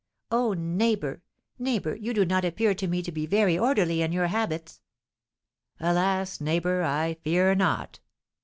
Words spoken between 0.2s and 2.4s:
"Oh, neighbour, neighbour, you do